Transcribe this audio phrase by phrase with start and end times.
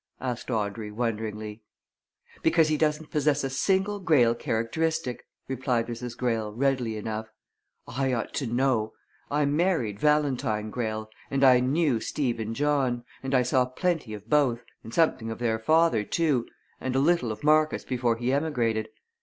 [0.19, 1.61] asked Audrey, wonderingly.
[2.41, 6.17] "Because he doesn't possess a single Greyle characteristic," replied Mrs.
[6.17, 7.29] Greyle, readily enough,
[7.87, 8.93] "I ought to know
[9.29, 14.63] I married Valentine Greyle, and I knew Stephen John, and I saw plenty of both,
[14.83, 16.47] and something of their father, too,
[16.79, 18.89] and a little of Marcus before he emigrated.